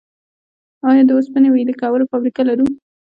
آیا 0.89 1.03
د 1.07 1.11
وسپنې 1.17 1.49
ویلې 1.51 1.73
کولو 1.81 2.09
فابریکه 2.11 2.43
لرو؟ 2.49 2.65